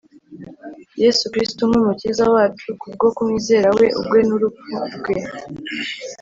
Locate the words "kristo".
1.33-1.61